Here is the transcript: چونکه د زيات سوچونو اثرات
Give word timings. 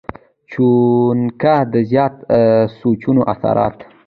چونکه 0.51 1.53
د 1.73 1.75
زيات 1.89 2.13
سوچونو 2.79 3.21
اثرات 3.33 3.75